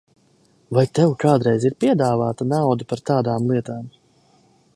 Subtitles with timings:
[0.77, 3.87] Vai tev kādreiz ir piedāvāta nauda par tādām lietām?